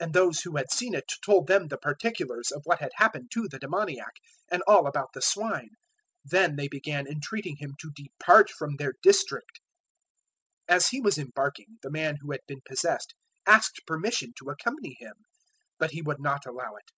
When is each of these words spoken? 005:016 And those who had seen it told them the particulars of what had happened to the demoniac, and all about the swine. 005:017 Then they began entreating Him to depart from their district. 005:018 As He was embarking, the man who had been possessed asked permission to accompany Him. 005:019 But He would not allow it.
005:016 0.00 0.04
And 0.06 0.12
those 0.12 0.40
who 0.40 0.56
had 0.58 0.70
seen 0.70 0.92
it 0.94 1.10
told 1.24 1.46
them 1.46 1.66
the 1.66 1.78
particulars 1.78 2.50
of 2.52 2.60
what 2.66 2.80
had 2.80 2.90
happened 2.96 3.30
to 3.32 3.48
the 3.48 3.58
demoniac, 3.58 4.12
and 4.50 4.60
all 4.66 4.86
about 4.86 5.14
the 5.14 5.22
swine. 5.22 5.70
005:017 6.26 6.26
Then 6.26 6.56
they 6.56 6.68
began 6.68 7.06
entreating 7.06 7.56
Him 7.56 7.72
to 7.80 7.90
depart 7.96 8.50
from 8.50 8.76
their 8.76 8.92
district. 9.02 9.60
005:018 10.68 10.76
As 10.76 10.88
He 10.88 11.00
was 11.00 11.16
embarking, 11.16 11.78
the 11.82 11.90
man 11.90 12.16
who 12.20 12.32
had 12.32 12.42
been 12.46 12.60
possessed 12.66 13.14
asked 13.46 13.80
permission 13.86 14.34
to 14.40 14.50
accompany 14.50 14.92
Him. 15.00 15.14
005:019 15.16 15.16
But 15.78 15.90
He 15.92 16.02
would 16.02 16.20
not 16.20 16.44
allow 16.44 16.74
it. 16.76 16.90